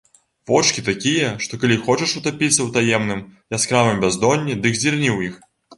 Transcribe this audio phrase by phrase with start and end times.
[0.51, 3.25] Вочкі такія, што калі хочаш утапіцца ў таемным,
[3.61, 5.43] яскравым бяздонні, дык зірні ў іх.